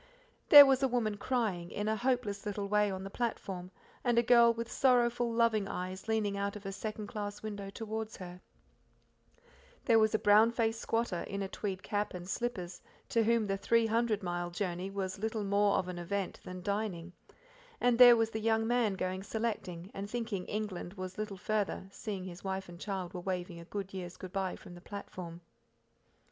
[0.49, 3.69] There was a woman crying: in a hopeless little way on the platform,
[4.03, 8.17] and a girl with sorrowful, loving eyes leaning out of a second class window towards
[8.17, 8.41] her;
[9.85, 13.57] there was a brown faced squatter, in a tweed cap and slippers, to whom the
[13.57, 17.13] three hundred mile journey was little more of an event than dining;
[17.79, 22.23] and there was the young man going selecting, and thinking England was little farther, seeing
[22.23, 25.41] his wife and child were waving a year's good bye from the platform.